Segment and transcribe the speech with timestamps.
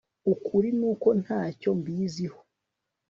[0.33, 2.39] ukuri nuko ntacyo mbiziho